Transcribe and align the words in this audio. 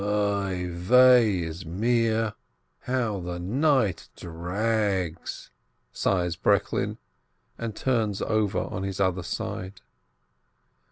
"Oi, 0.03 0.67
weh 0.89 1.43
is 1.45 1.63
mir! 1.63 2.33
How 2.85 3.19
the 3.19 3.37
night 3.37 4.09
drags!" 4.15 5.51
sighs 5.91 6.35
Brek 6.35 6.73
lin, 6.73 6.97
and 7.59 7.75
turns 7.75 8.19
over 8.19 8.61
onto 8.61 8.87
his 8.87 8.99
other 8.99 9.21
side. 9.21 9.81